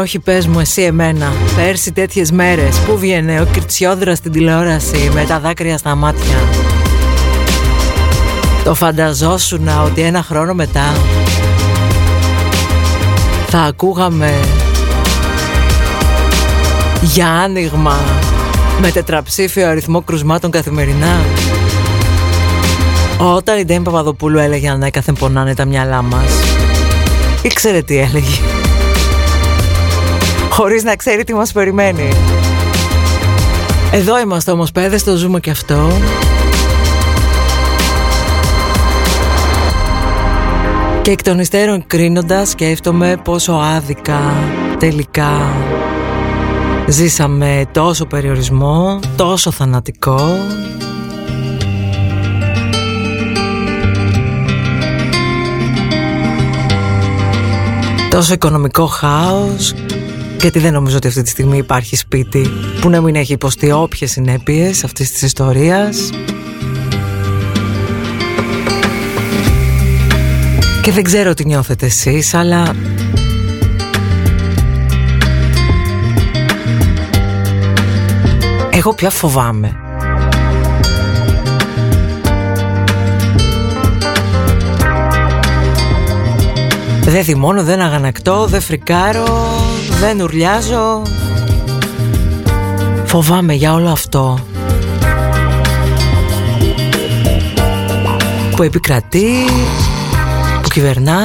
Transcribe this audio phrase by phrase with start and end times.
[0.00, 1.32] Τώρα όχι πες μου εσύ εμένα.
[1.56, 6.36] Πέρσι τέτοιες μέρες Πού βγαίνε ο Κυρτσιόδρας στην τηλεόραση Με τα δάκρυα στα μάτια;
[8.64, 10.92] Το φανταζόσουνα ότι ένα χρόνο μετά
[13.48, 14.34] Θα ακούγαμε
[17.02, 17.96] Για άνοιγμα
[18.80, 21.20] Με τετραψήφιο αριθμό κρουσμάτων καθημερινά.
[23.18, 26.32] Όταν η Ντέμι Παπαδοπούλου έλεγε ανέκαθεν πονάνε τα μυαλά μας
[27.42, 28.59] Ήξερε τι έλεγε
[30.60, 32.08] χωρίς να ξέρει τι μας περιμένει.
[33.92, 35.88] Εδώ είμαστε όμως παιδες, το ζούμε και αυτό.
[41.02, 44.34] Και εκ των υστέρων κρίνοντας σκέφτομαι πόσο άδικα
[44.78, 45.30] τελικά
[46.88, 50.38] ζήσαμε τόσο περιορισμό, τόσο θανατικό
[58.10, 59.74] τόσο οικονομικό χάος
[60.40, 62.50] γιατί δεν νομίζω ότι αυτή τη στιγμή υπάρχει σπίτι
[62.80, 66.10] που να μην έχει υποστεί όποιες συνέπειες αυτής της ιστορίας.
[70.82, 72.74] Και δεν ξέρω τι νιώθετε εσείς, αλλά...
[78.70, 79.76] Εγώ πια φοβάμαι.
[87.00, 89.68] Δεν θυμώνω, δεν αγανακτώ, δεν φρικάρω
[90.00, 91.02] δεν ουρλιάζω.
[93.04, 94.38] Φοβάμαι για όλο αυτό
[98.56, 99.44] Που επικρατεί
[100.62, 101.18] Που κυβερνά.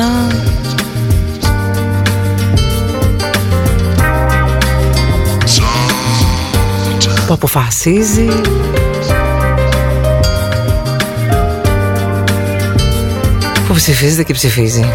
[7.28, 8.28] Που αποφασίζει.
[13.68, 14.86] Που ψηφίζεται και ψηφίζει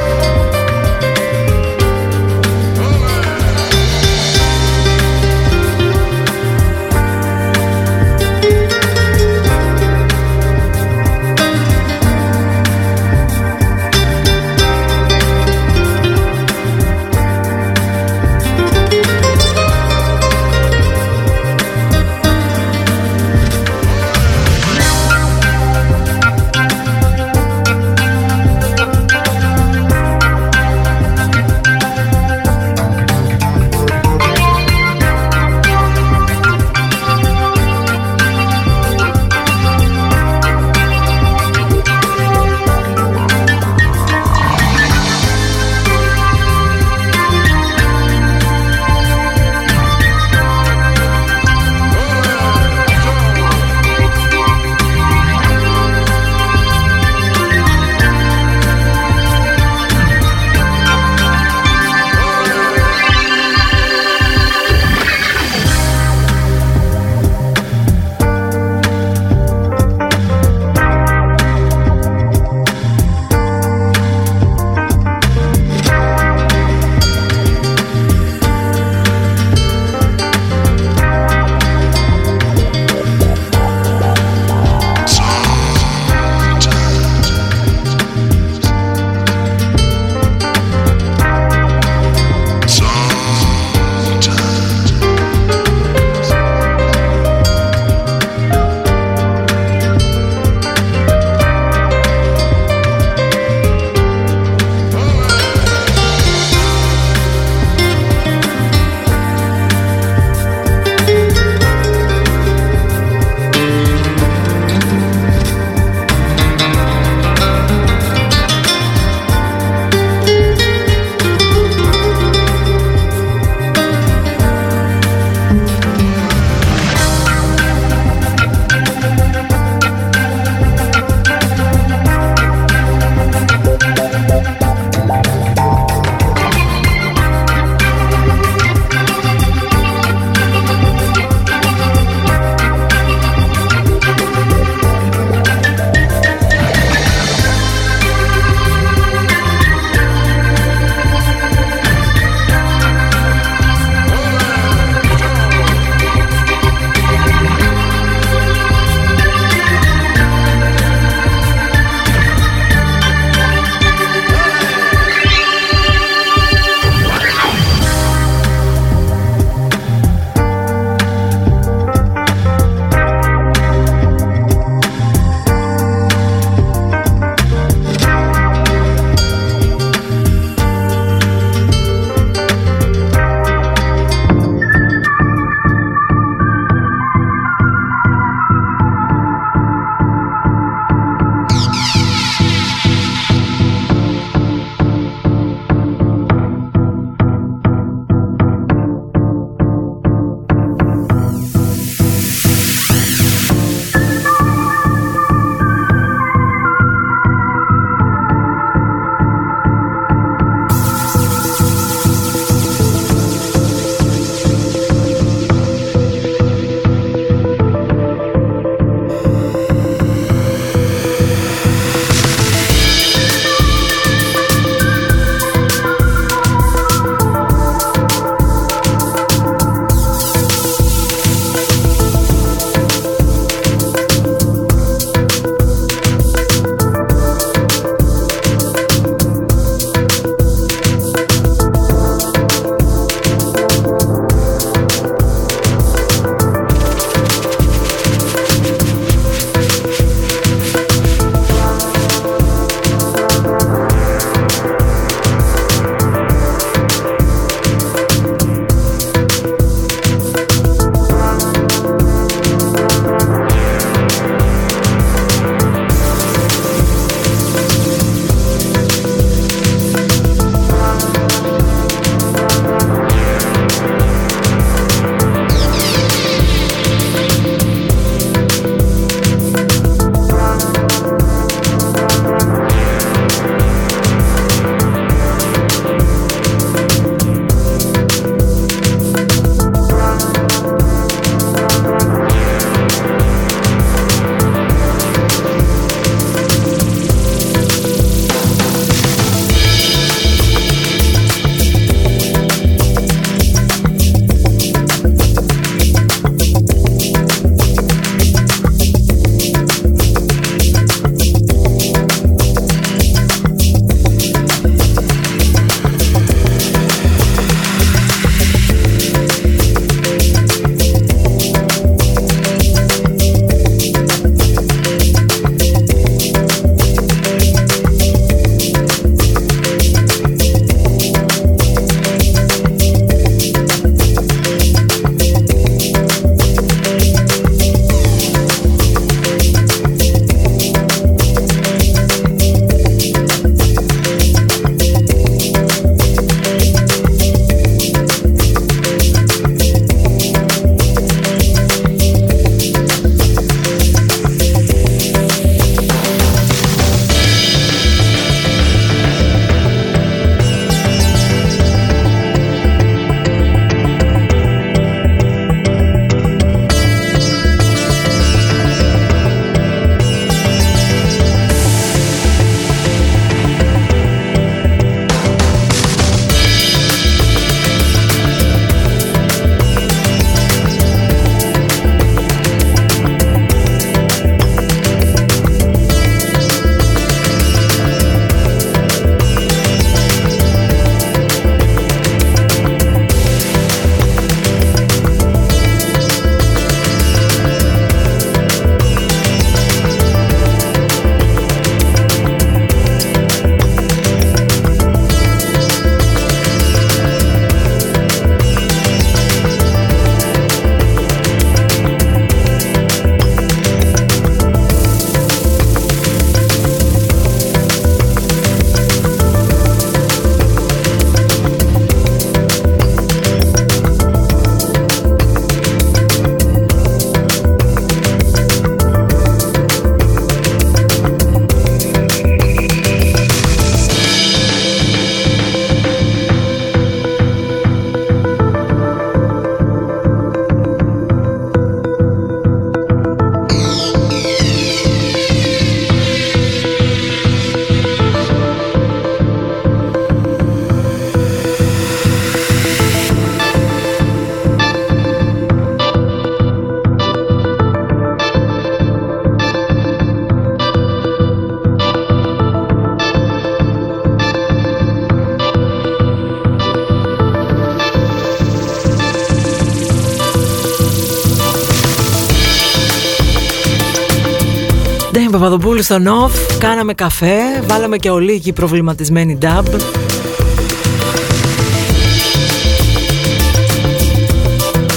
[475.51, 479.67] Παπαδοπούλου στο Νοφ, κάναμε καφέ, βάλαμε και ολίγη προβληματισμένη ντάμπ.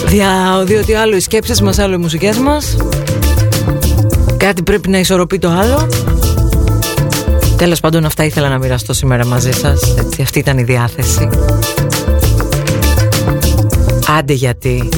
[0.05, 2.77] Δια, διότι άλλο οι σκέψεις μας, άλλο οι μουσικές μας.
[4.37, 5.87] Κάτι πρέπει να ισορροπεί το άλλο.
[7.57, 9.95] Τέλος πάντων αυτά ήθελα να μοιραστώ σήμερα μαζί σας.
[9.97, 11.29] Έτσι, αυτή ήταν η διάθεση.
[14.17, 14.89] Άντε γιατί.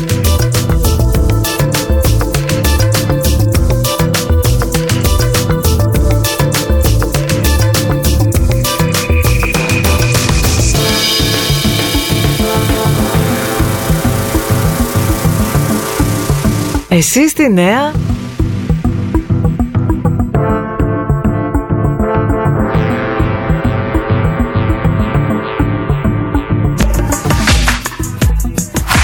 [16.98, 17.92] Εσύ στη νέα.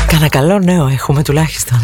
[0.08, 1.80] Κάνα καλό νέο έχουμε τουλάχιστον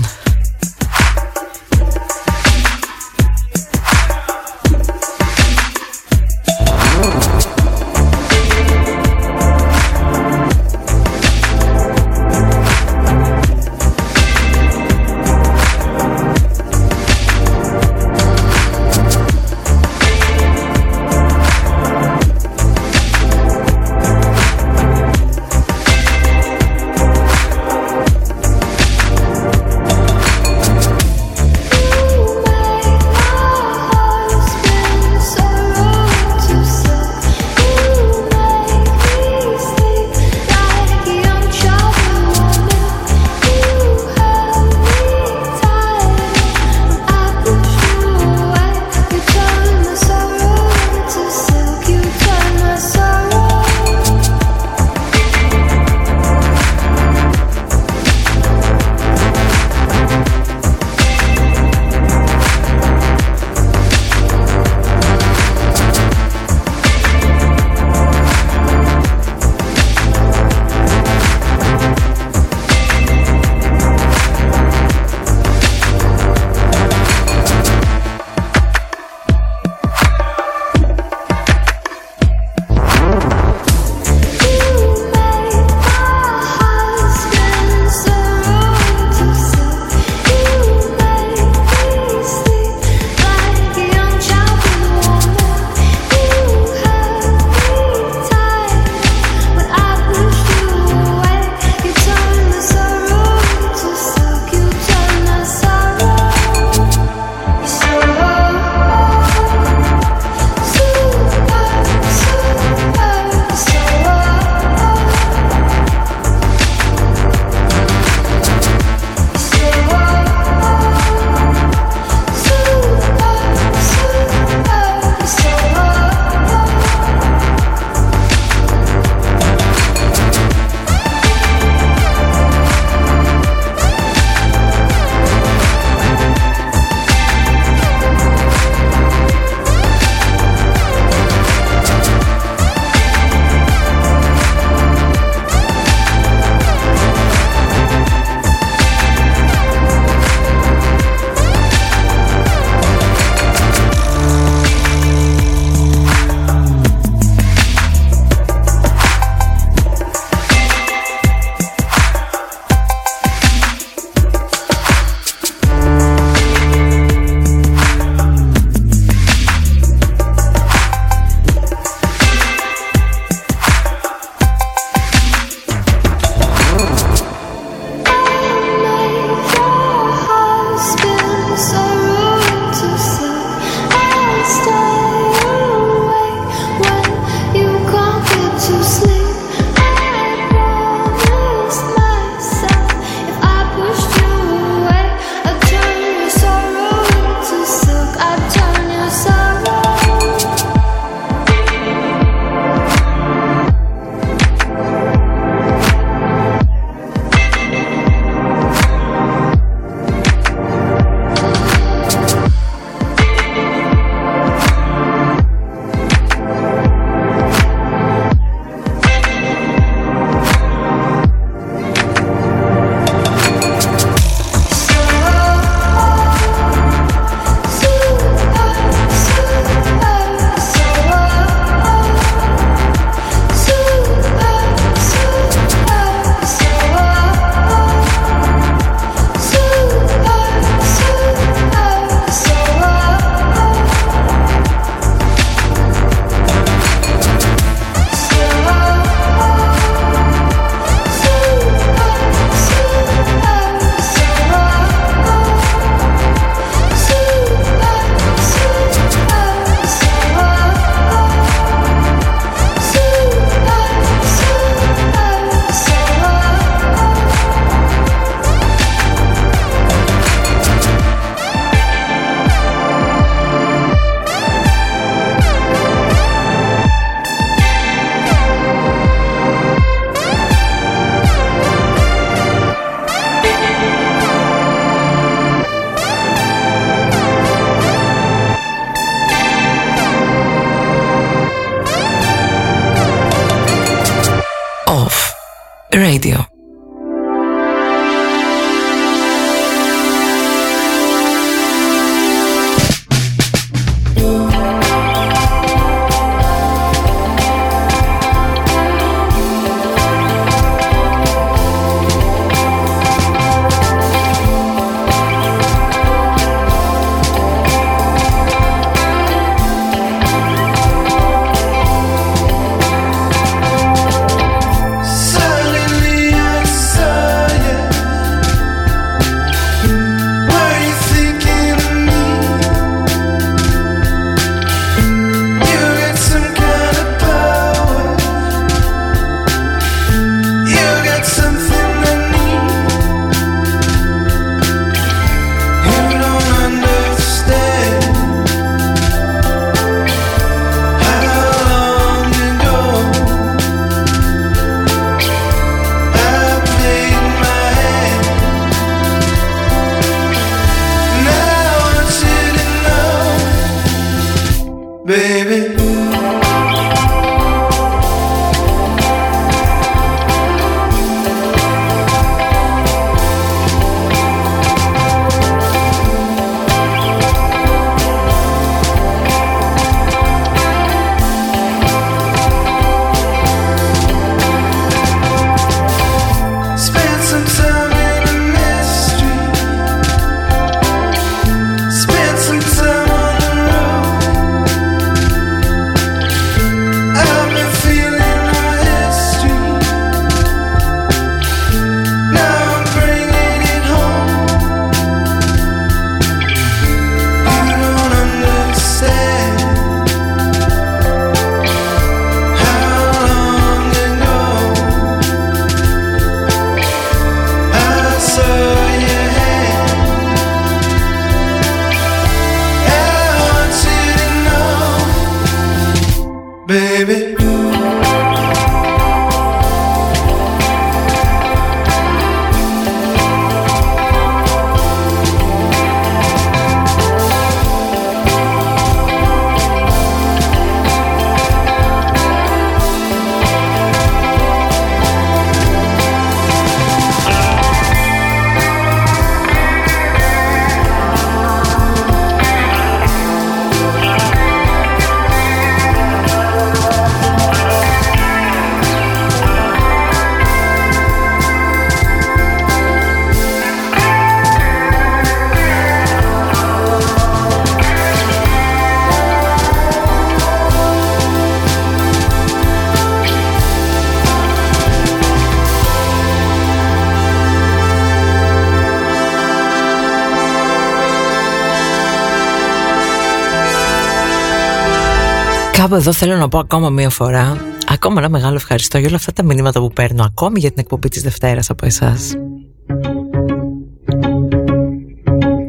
[485.78, 489.34] Κάπου εδώ θέλω να πω ακόμα μία φορά Ακόμα ένα μεγάλο ευχαριστώ για όλα αυτά
[489.34, 492.34] τα μηνύματα που παίρνω Ακόμη για την εκπομπή της Δευτέρας από εσάς.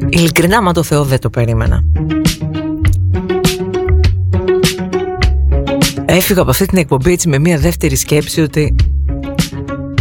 [0.08, 1.84] Ειλικρινά, μα το Θεό δεν το περίμενα.
[6.04, 8.74] Έφυγα από αυτή την εκπομπή έτσι με μία δεύτερη σκέψη ότι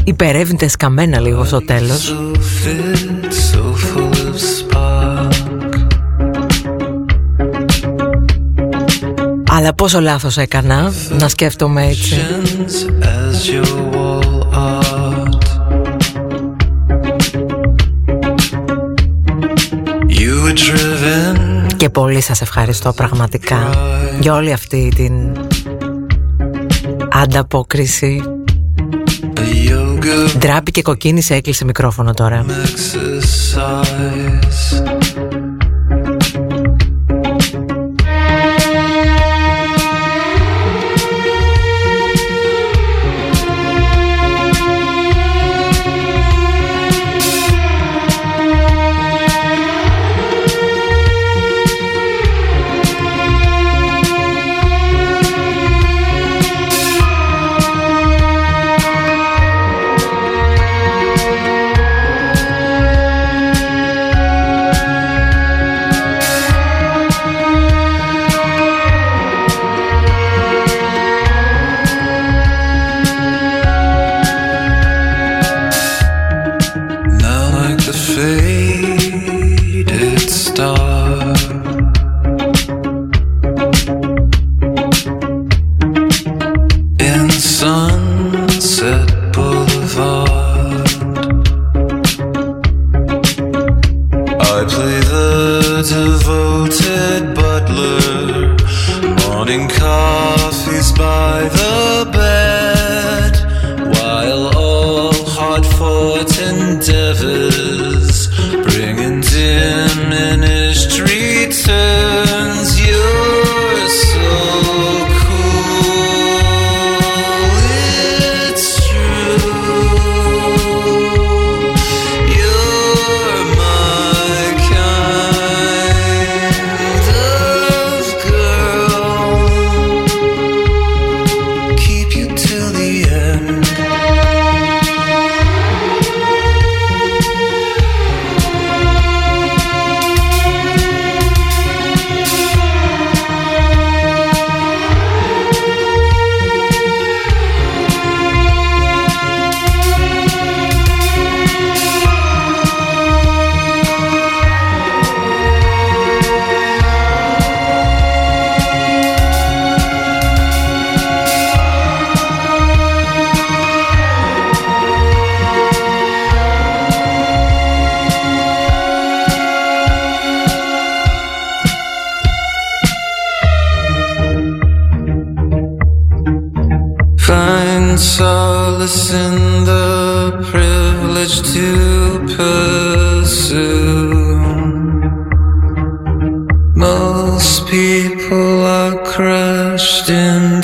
[0.04, 2.14] υπερεύνητες σκαμμένα λίγο στο τέλος
[9.58, 12.16] Αλλά πόσο λάθος έκανα να σκέφτομαι έτσι.
[21.78, 23.70] Και πολύ σας ευχαριστώ πραγματικά
[24.20, 25.14] για όλη αυτή την
[27.10, 28.22] ανταπόκριση.
[30.38, 32.46] Ντράπη και κοκκίνησε έκλεισε μικρόφωνο τώρα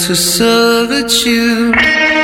[0.07, 2.22] to serve that you.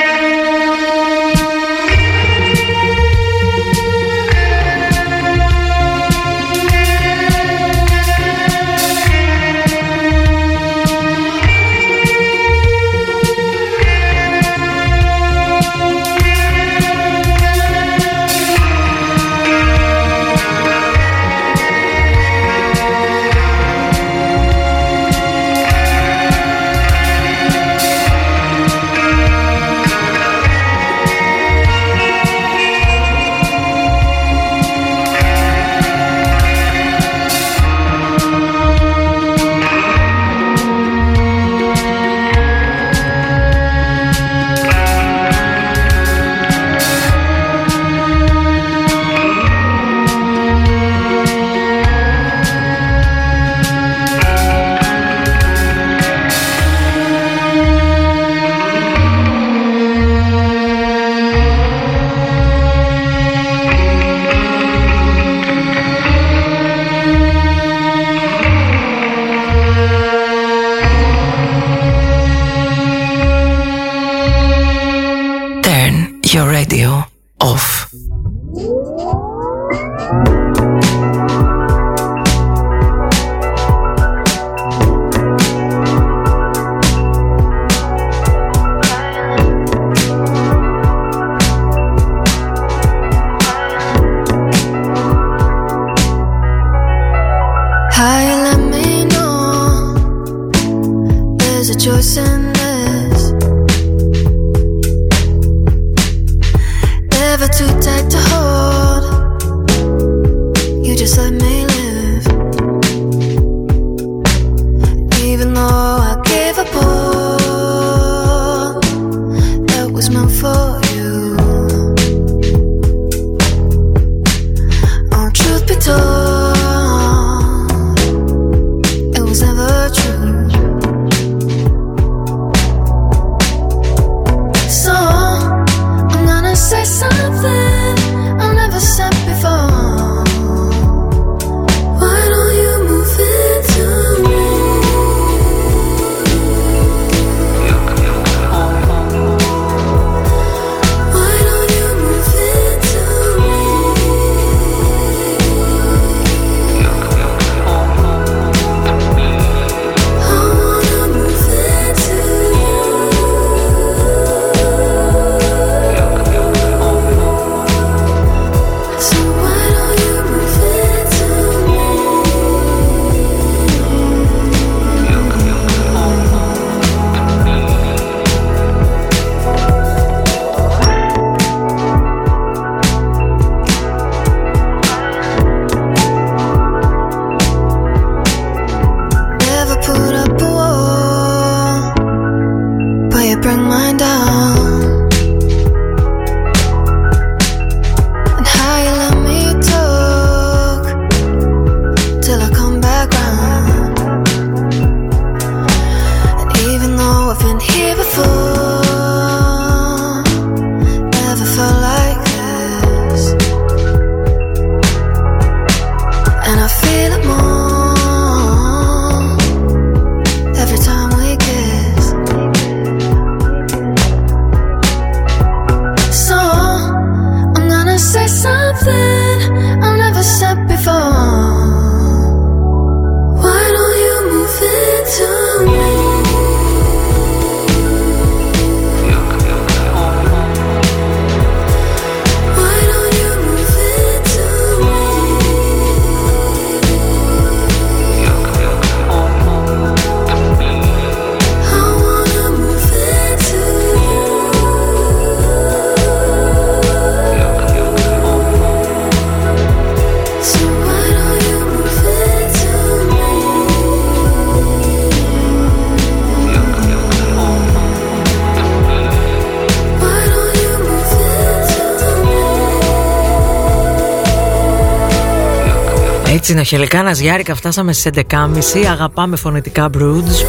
[276.50, 280.46] Συνοχελικά Ναζιάρικα φτάσαμε στις 11.30 Αγαπάμε φωνητικά Broods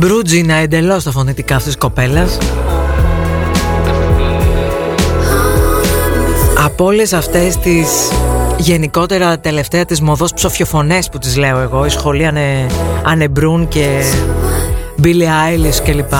[0.00, 2.38] Broods είναι εντελώς τα φωνητικά αυτής της κοπέλας.
[6.64, 8.10] Από όλες αυτές τις
[8.58, 12.66] γενικότερα τελευταία της μοδός ψοφιοφωνές που τις λέω εγώ Η σχολή Ανε,
[13.02, 14.02] Ανεμπρούν και
[15.02, 16.14] Billie Eilish κλπ.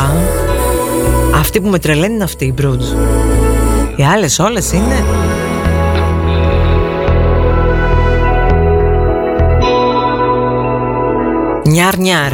[1.34, 2.96] Αυτή που με τρελαίνει είναι αυτή η Broods
[3.96, 5.04] Οι άλλες όλες είναι
[11.70, 12.32] Νιάρ νιάρ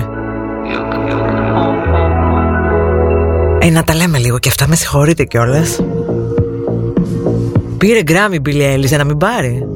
[3.58, 5.80] Ε, να τα λέμε λίγο και αυτά, με συγχωρείτε κιόλας.
[7.78, 9.66] Πήρε γκράμι Μπιλι Έλιζε να μην πάρει;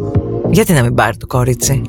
[0.50, 1.82] Γιατί να μην πάρει το κορίτσι;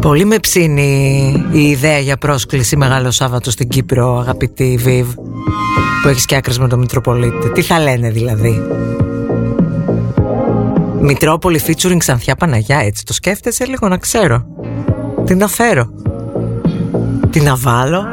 [0.00, 5.08] Πολύ με ψήνει η ιδέα για πρόσκληση Μεγάλο Σάββατο στην Κύπρο, αγαπητή Βιβ,
[6.02, 7.50] που έχεις και άκρες με τον Μητροπολίτη.
[7.52, 8.62] Τι θα λένε δηλαδή;
[11.00, 14.46] Μητρόπολη featuring Ξανθιά Παναγιά έτσι το σκέφτεσαι λίγο να ξέρω.
[15.24, 15.90] Τι να φέρω.
[17.30, 18.06] Τι να βάλω.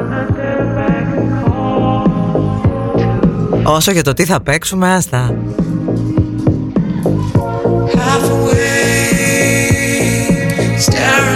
[3.64, 5.34] Όσο για το τι θα παίξουμε άστα.
[10.96, 11.35] Like a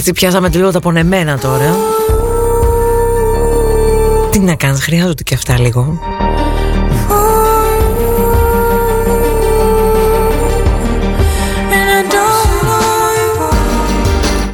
[0.00, 1.76] Έτσι πιάσαμε λίγο τα πονεμένα τώρα.
[4.30, 5.98] Τι να κάνεις, χρειάζονται και αυτά λίγο.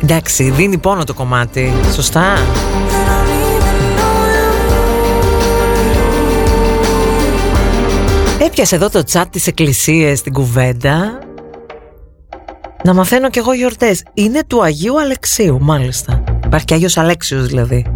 [0.03, 2.25] Εντάξει, δίνει πόνο το κομμάτι, σωστά.
[8.39, 11.26] Έπιασε εδώ το τσάτ της εκκλησίας στην κουβέντα
[12.87, 14.03] να μαθαίνω κι εγώ γιορτές.
[14.15, 16.25] Είναι του Αγίου Αλεξίου, μάλιστα.
[16.45, 17.87] Υπάρχει και Άγιος Αλέξιος δηλαδή.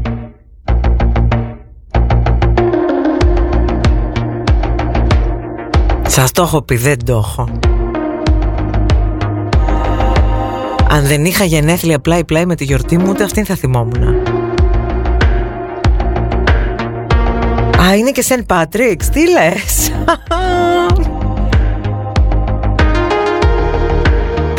[6.07, 7.49] Σας το έχω πει, δεν το έχω.
[10.88, 14.05] Αν δεν είχα γενέθλια πλάι-πλάι με τη γιορτή μου, ούτε αυτήν θα θυμόμουν.
[17.82, 19.91] Α, είναι και Σεν Πάτριξ, τι λες;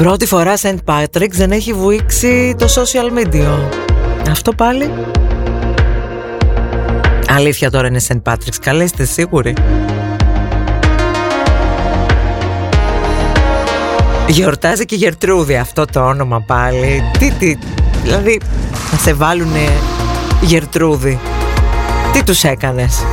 [0.01, 0.75] Πρώτη φορά St.
[0.85, 3.47] Patrick's δεν έχει βουήξει το social media.
[4.29, 4.91] Αυτό πάλι.
[7.29, 8.21] Αλήθεια τώρα είναι St.
[8.31, 8.55] Patrick's.
[8.61, 9.53] Καλέ είστε σίγουροι.
[14.27, 17.03] Γιορτάζει και η Γερτρούδη αυτό το όνομα πάλι.
[17.19, 17.57] Τι, τι,
[18.03, 18.41] δηλαδή
[18.91, 19.69] να σε βάλουνε
[20.41, 21.19] Γερτρούδη.
[22.13, 23.05] Τι τους έκανες;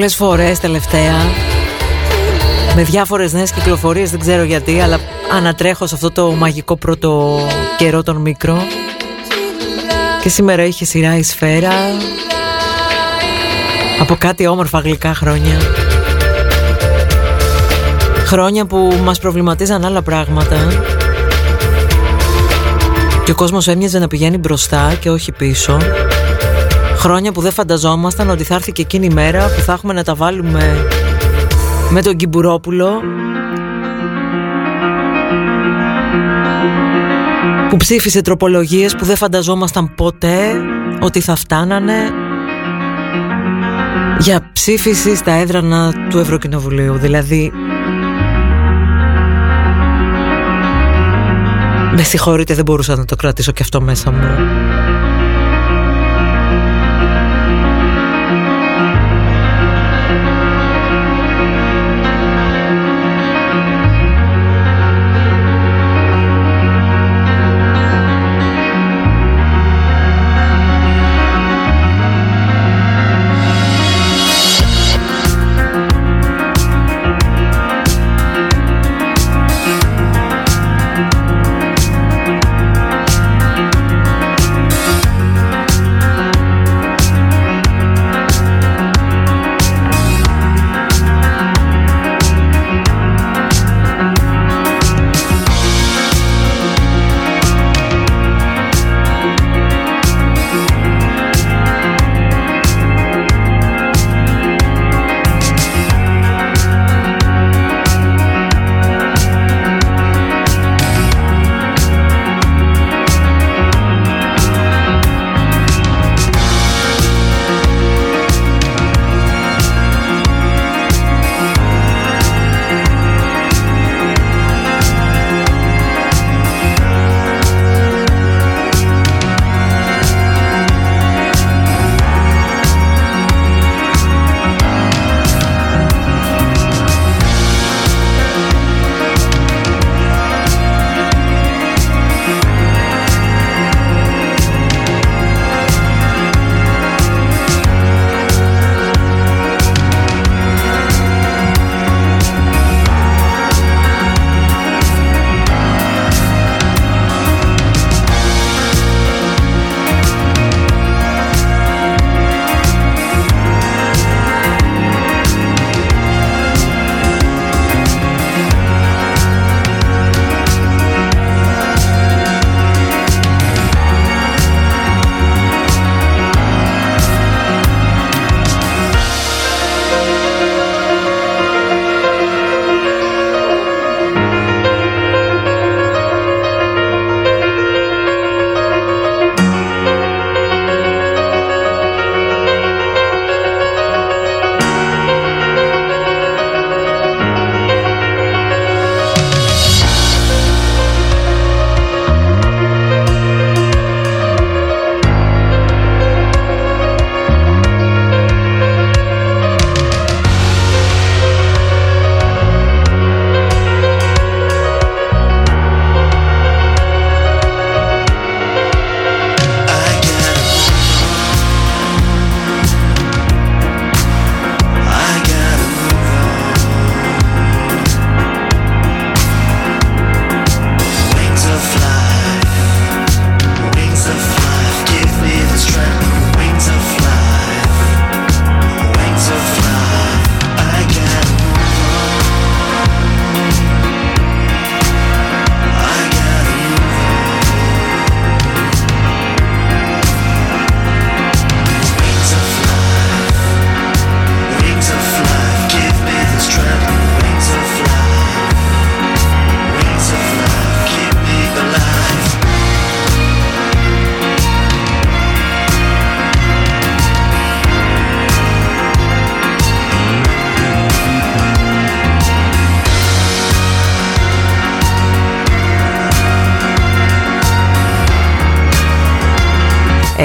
[0.00, 1.14] Πολλές φορές τελευταία.
[2.74, 4.98] Με διάφορες νέες κυκλοφορίες δεν ξέρω γιατί αλλά
[5.36, 7.40] ανατρέχω σε αυτό το μαγικό πρώτο
[7.76, 8.62] καιρό των μικρό.
[10.22, 11.72] Και σήμερα είχε σειρά η σφαίρα.
[14.00, 15.58] Από κάτι όμορφα γλυκά χρόνια.
[18.26, 20.56] Χρόνια που μας προβληματίζαν άλλα πράγματα.
[23.24, 25.78] Και ο κόσμος έμοιαζε να πηγαίνει μπροστά και όχι πίσω
[27.00, 30.04] Χρόνια που δεν φανταζόμασταν ότι θα έρθει και εκείνη η μέρα που θα έχουμε να
[30.04, 30.86] τα βάλουμε
[31.90, 33.00] με τον Κιμπουρόπουλο
[37.68, 40.52] που ψήφισε τροπολογίες που δεν φανταζόμασταν ποτέ
[41.00, 41.94] ότι θα φτάνανε
[44.18, 46.94] για ψήφιση στα έδρανα του Ευρωκοινοβουλίου.
[46.94, 47.52] Δηλαδή
[51.96, 54.18] Με συγχωρείτε δεν μπορούσα να το κρατήσω και αυτό μέσα μου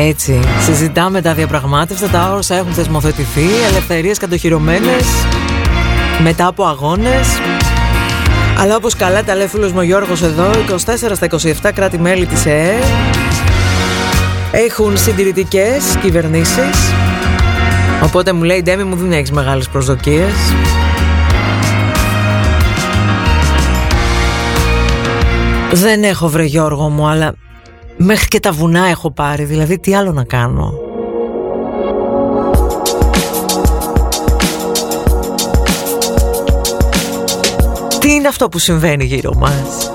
[0.07, 5.05] Έτσι, συζητάμε τα διαπραγμάτευτα, τα όσα έχουν θεσμοθετηθεί, ελευθερίες κατοχυρωμένες
[6.23, 7.27] μετά από αγώνες.
[8.59, 11.27] Αλλά όπως καλά τα λέει φίλος μου ο Γιώργος εδώ, 24 στα
[11.65, 12.79] 27 κράτη-μέλη της ΕΕ
[14.51, 16.93] έχουν συντηρητικές κυβερνήσεις
[18.03, 20.33] Οπότε μου λέει Ντέμι μου δεν έχεις μεγάλες προσδοκίες
[25.71, 27.33] Δεν έχω βρε Γιώργο μου αλλά
[28.05, 30.73] μέχρι και τα βουνά έχω πάρει Δηλαδή τι άλλο να κάνω.
[37.99, 39.91] Τι είναι αυτό που συμβαίνει γύρω μας;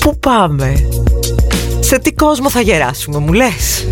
[0.00, 0.88] Πού πάμε;
[1.80, 3.86] Σε τι κόσμο θα γεράσουμε μου λες;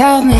[0.00, 0.39] Tell me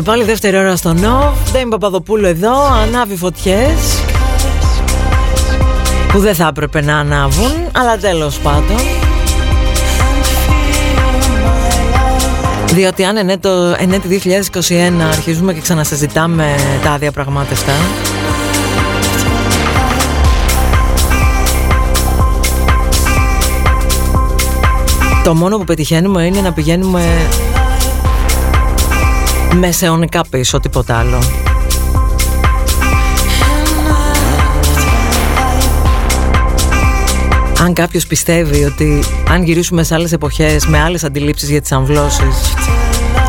[0.00, 4.02] είμαστε πάλι δεύτερη ώρα στο ΝΟΒ Δεν Παπαδοπούλου εδώ Ανάβει φωτιές
[6.12, 8.76] Που δεν θα έπρεπε να ανάβουν Αλλά τέλος πάντων.
[12.66, 17.72] Διότι αν ενέ το 2021 αρχίζουμε και ξανασυζητάμε τα αδιαπραγμάτευτα.
[25.24, 27.02] Το μόνο που πετυχαίνουμε είναι να πηγαίνουμε
[29.54, 31.18] μεσαιωνικά πίσω, τίποτα άλλο.
[37.60, 42.54] Αν κάποιος πιστεύει ότι αν γυρίσουμε σε άλλες εποχές με άλλες αντιλήψεις για τις αμβλώσεις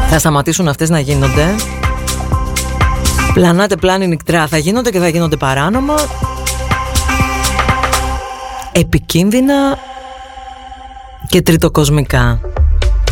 [0.10, 1.56] θα σταματήσουν αυτές να γίνονται.
[3.34, 5.96] Πλανάτε πλάνη νικτρά θα γίνονται και θα γίνονται παράνομα.
[8.72, 9.78] Επικίνδυνα
[11.28, 12.40] και τριτοκοσμικά.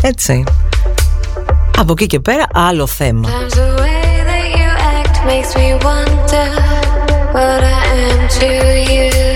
[0.02, 0.44] Έτσι
[1.80, 3.28] από εκεί και πέρα άλλο θέμα.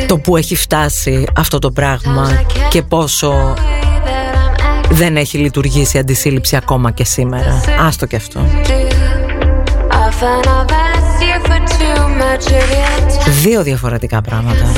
[0.07, 3.55] Το που έχει φτάσει αυτό το πράγμα Και πόσο
[4.91, 7.61] δεν έχει λειτουργήσει η αντισύλληψη ακόμα και σήμερα.
[7.81, 8.41] Άστο και αυτό.
[13.43, 14.73] Δύο διαφορετικά πράγματα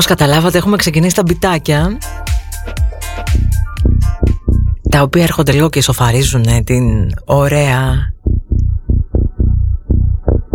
[0.00, 1.98] Όπως καταλάβατε έχουμε ξεκινήσει τα μπιτάκια.
[4.90, 8.12] Τα οποία έρχονται λίγο και ισοφαρίζουν την ωραία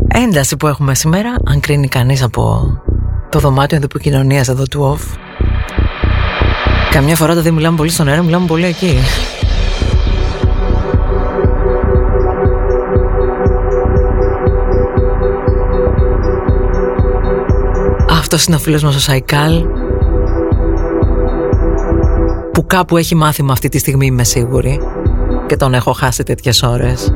[0.07, 1.35] ένταση που έχουμε σήμερα.
[1.45, 2.67] Αν κρίνει κανείς από
[3.30, 5.17] το δωμάτιο επικοινωνία εδώ του off.
[6.91, 8.97] Καμιά φορά δεν μιλάμε πολύ στον αέρα, μιλάμε πολύ εκεί
[18.26, 19.64] Αυτός είναι ο φίλος μας ο Σαϊκάλ
[22.52, 24.80] που κάπου έχει μάθημα αυτή τη στιγμή είμαι σίγουρη
[25.47, 27.14] και τον έχω χάσει τέτοιες ώρες.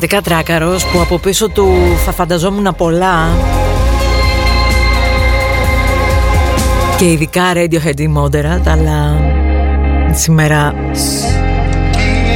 [0.00, 1.66] Πραγματικά τράκαρος που από πίσω του
[2.04, 3.28] θα φανταζόμουν πολλά
[6.98, 9.20] και ειδικά Radiohead ή Moderat αλλά
[10.12, 10.74] σήμερα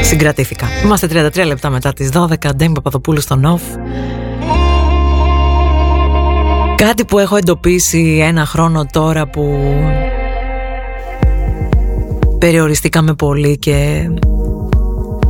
[0.03, 0.67] συγκρατήθηκα.
[0.85, 2.27] Είμαστε 33 λεπτά μετά τις 12,
[2.57, 3.63] Ντέμι Παπαδοπούλου στο Νοφ.
[6.77, 9.59] Κάτι που έχω εντοπίσει ένα χρόνο τώρα που
[12.39, 14.09] περιοριστήκαμε πολύ και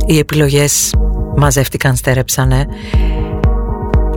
[0.05, 0.93] οι επιλογές
[1.35, 2.67] μαζεύτηκαν, στέρεψανε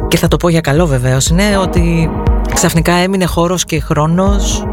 [0.09, 2.11] και θα το πω για καλό βεβαίως είναι ότι
[2.55, 4.67] ξαφνικά έμεινε χώρος και χρόνος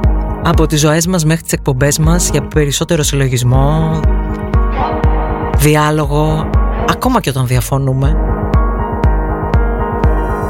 [0.44, 4.00] από τις ζωές μας μέχρι τις εκπομπές μας για περισσότερο συλλογισμό,
[5.58, 6.50] διάλογο,
[6.90, 8.18] ακόμα και όταν διαφωνούμε.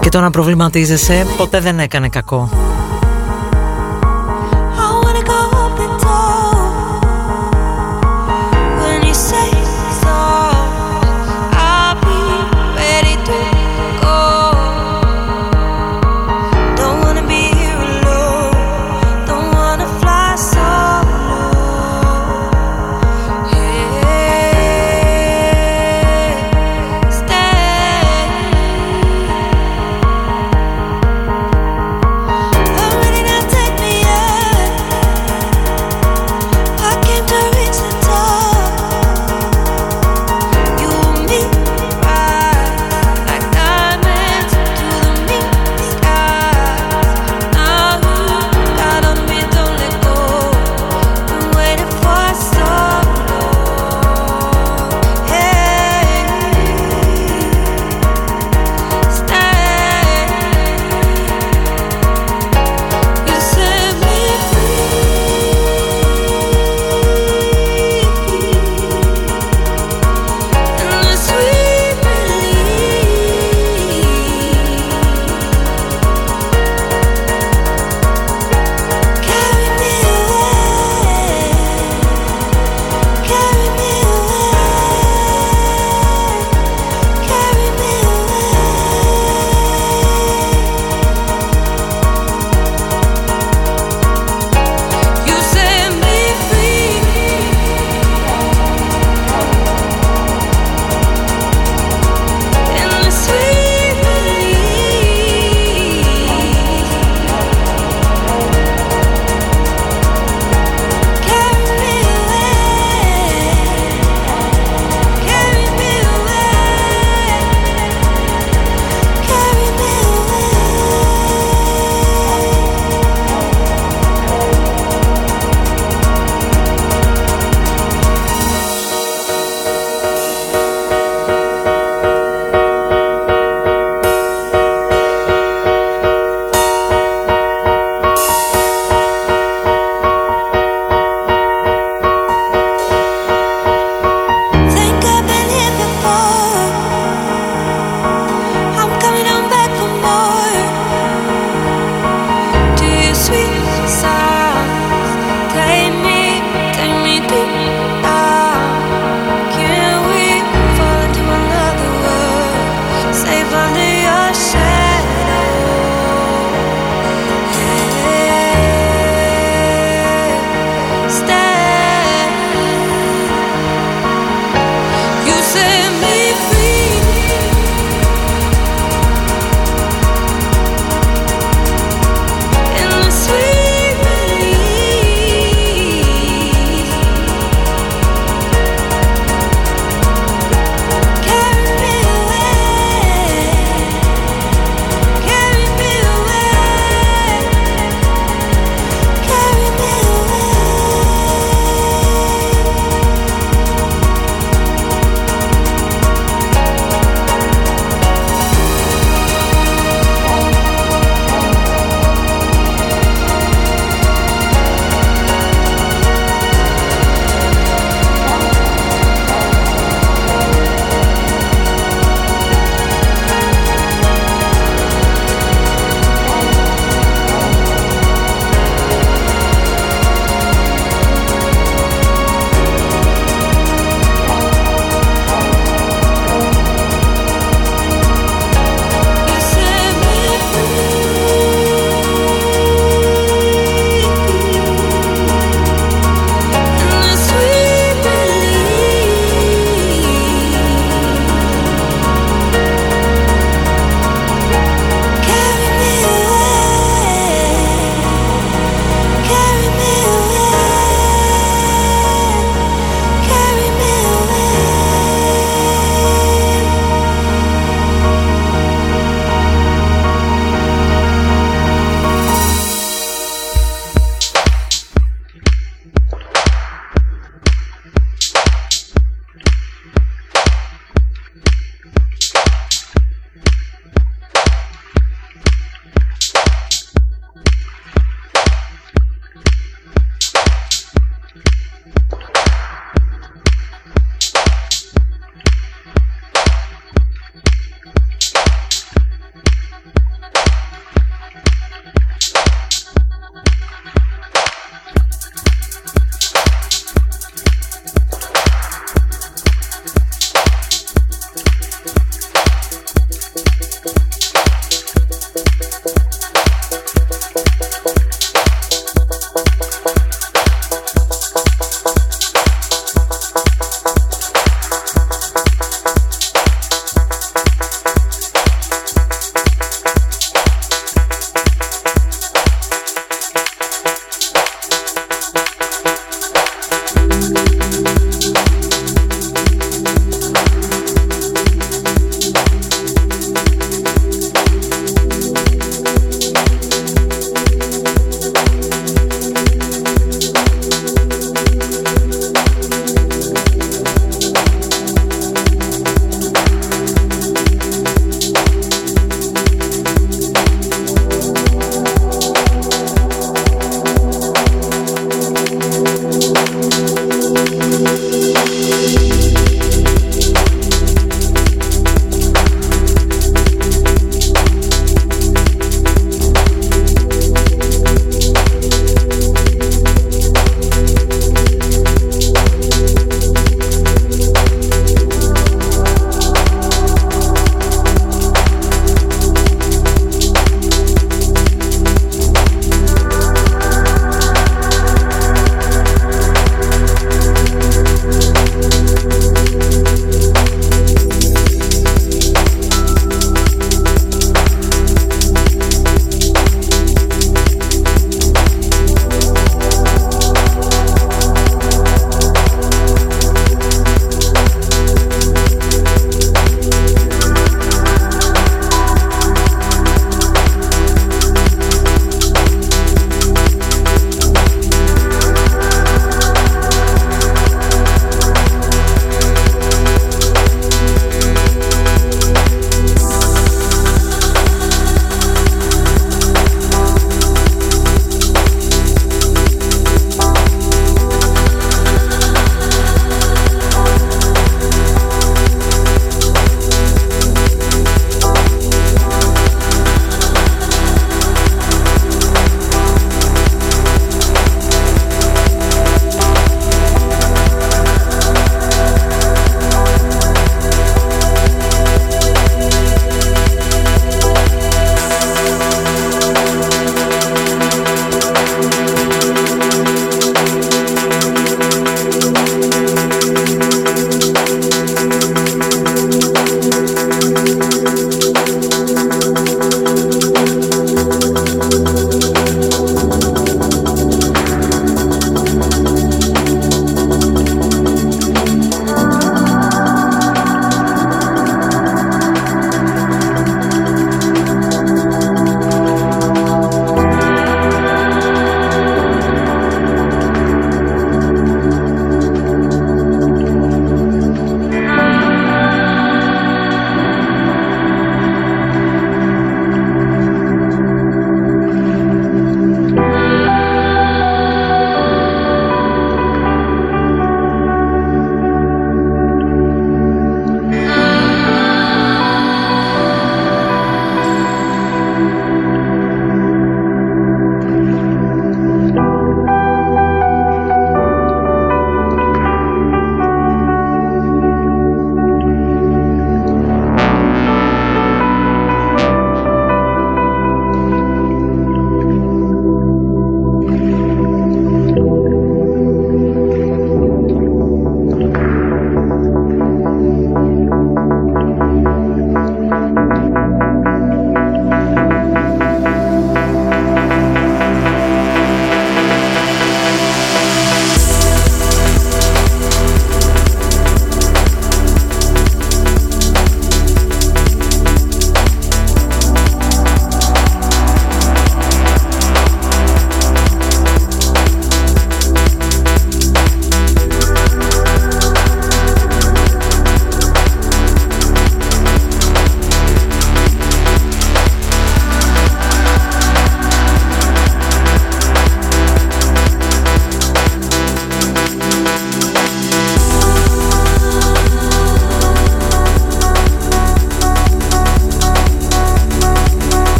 [0.00, 2.61] Και το να προβληματίζεσαι ποτέ δεν έκανε κακό.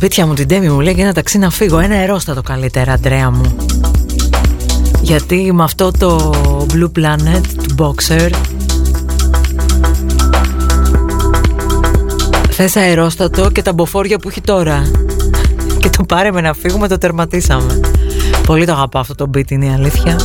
[0.00, 1.78] Τα μπίτια μου την τέμη μου λέει για ένα ταξί να φύγω.
[1.78, 3.56] Ένα ερώστατο καλύτερα Αντρέα μου.
[5.00, 6.34] Γιατί με αυτό το
[6.72, 8.30] Blue Planet του Boxer
[12.50, 14.90] Θες αερόστατο και τα μποφόρια που έχει τώρα.
[15.78, 17.80] Και το πάρε με να φύγουμε το τερματίσαμε.
[18.46, 20.16] Πολύ το αγαπάω αυτό το beat είναι η αλήθεια.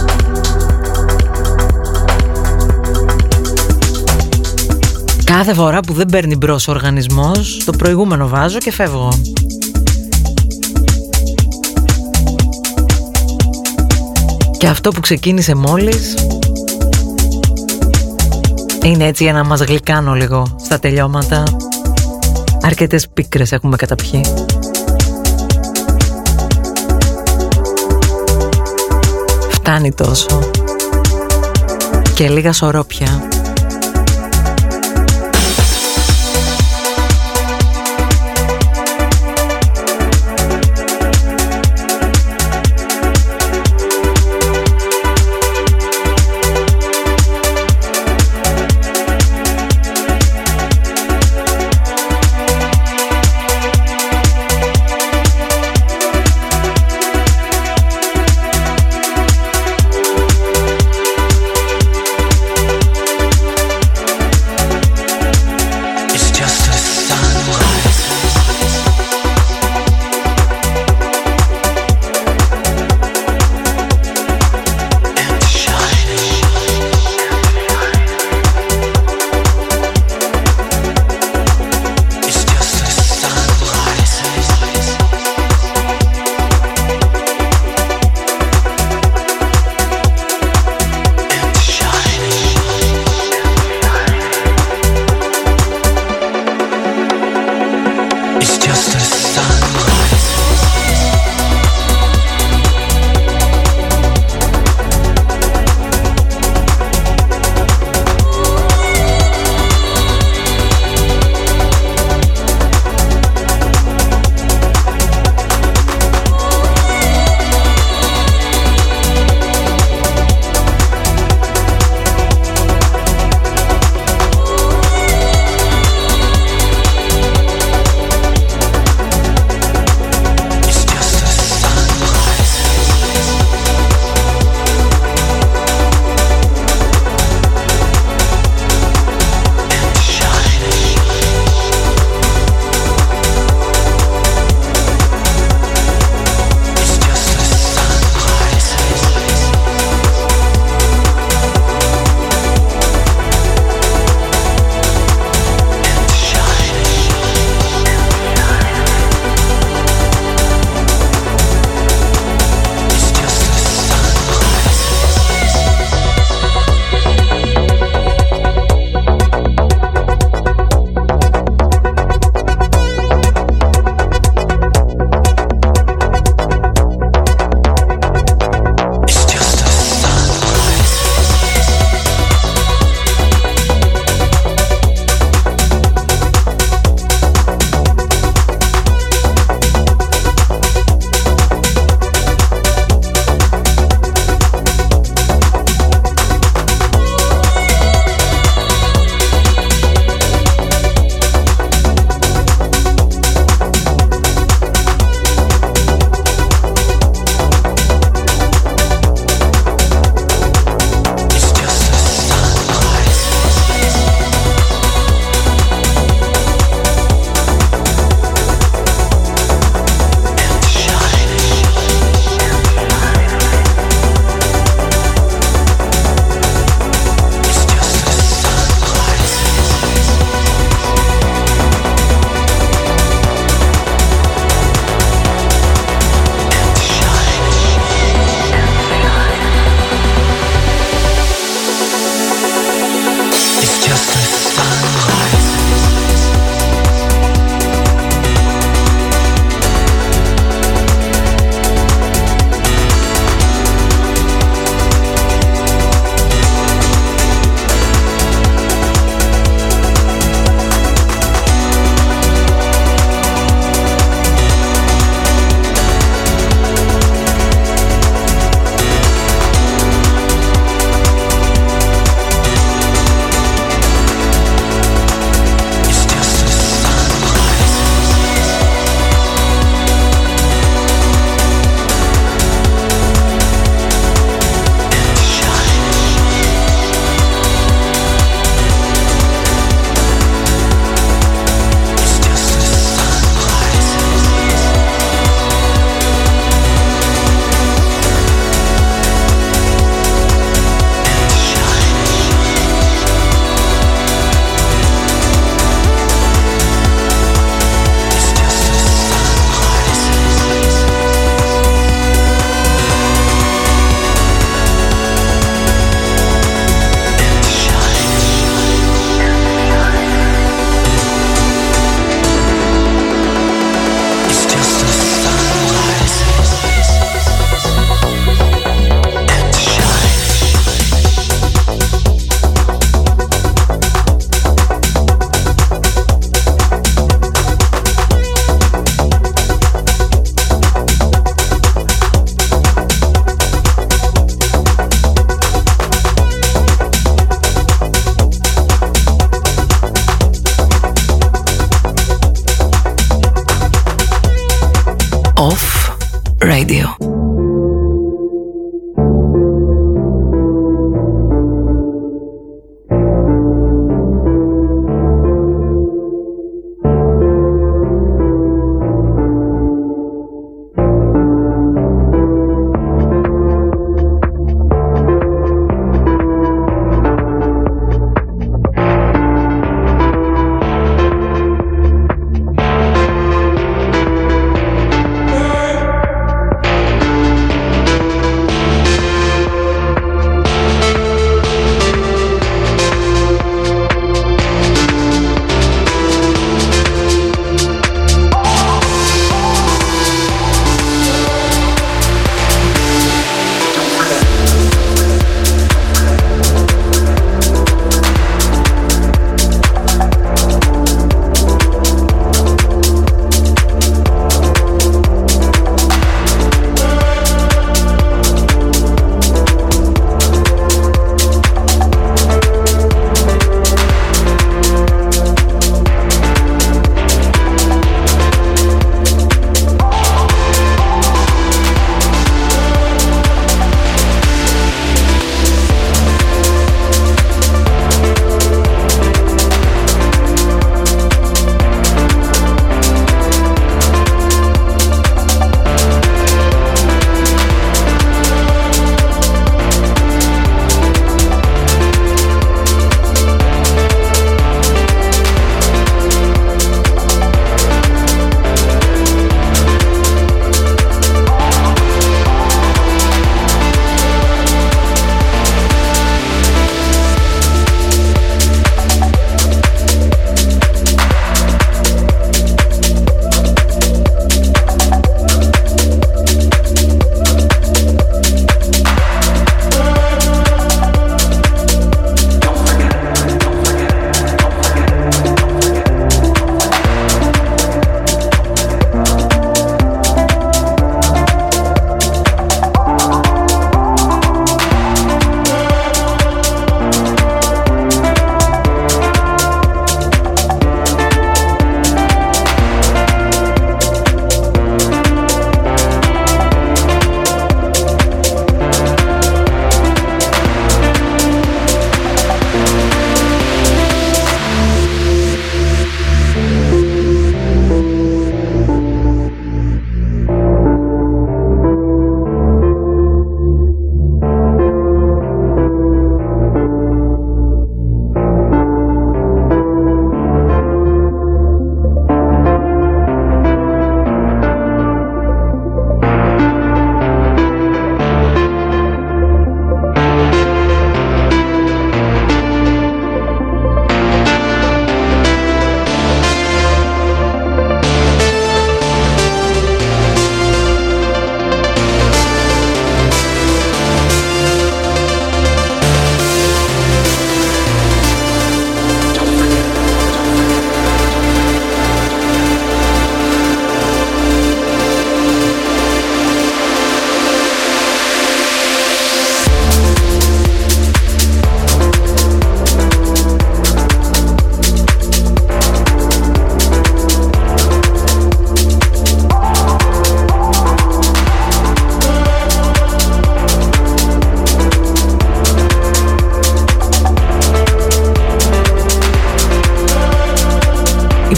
[5.24, 9.12] Κάθε φορά που δεν παίρνει μπρος ο οργανισμός Το προηγούμενο βάζω και φεύγω
[14.58, 16.16] Και αυτό που ξεκίνησε μόλις
[18.84, 21.44] Είναι έτσι για να μας γλυκάνω λίγο στα τελειώματα.
[22.62, 24.22] Αρκετές πίκρες έχουμε καταπιεί.
[29.50, 30.40] Φτάνει τόσο.
[32.16, 33.28] Και λίγα σωρόπια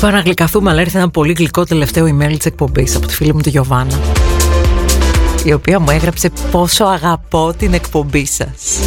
[0.07, 3.33] Είπα να γλυκαθούμε, αλλά ήρθε ένα πολύ γλυκό τελευταίο email της εκπομπής από τη φίλη
[3.33, 3.99] μου τη Γιωβάνα.
[5.43, 8.79] Η οποία μου έγραψε πόσο αγαπώ την εκπομπή σας.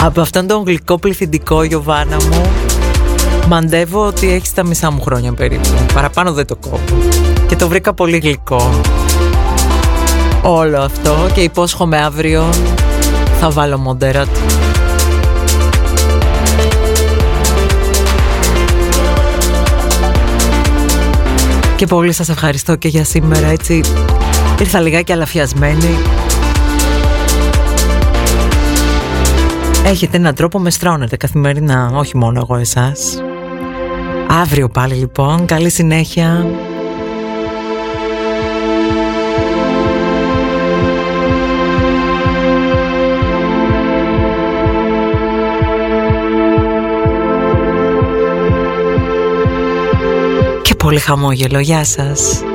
[0.00, 2.50] Από αυτόν τον γλυκό πληθυντικό, Γιωβάνα μου,
[3.48, 5.68] μαντεύω ότι έχεις τα μισά μου χρόνια περίπου.
[5.94, 6.80] Παραπάνω δεν το κόβω.
[7.46, 8.80] Και το βρήκα πολύ γλυκό.
[10.42, 12.48] Όλο αυτό και υπόσχομαι αύριο
[13.40, 14.40] θα βάλω μοντέρα του.
[21.82, 23.80] Και πολύ σας ευχαριστώ και για σήμερα έτσι.
[24.60, 25.98] Ήρθα λιγάκι αλαφιασμένη.
[29.84, 33.22] Έχετε έναν τρόπο με στρώνετε καθημερινά Όχι μόνο εγώ εσάς.
[34.28, 35.46] Αύριο πάλι λοιπόν.
[35.46, 36.46] Καλή συνέχεια
[50.92, 51.60] πολύ χαμόγελο.
[51.60, 52.51] Γεια σας.